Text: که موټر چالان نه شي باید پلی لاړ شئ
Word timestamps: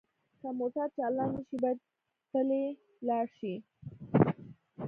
که 0.39 0.47
موټر 0.59 0.87
چالان 0.97 1.29
نه 1.35 1.41
شي 1.47 1.57
باید 1.63 1.79
پلی 2.31 2.63
لاړ 3.07 3.25
شئ 3.37 3.55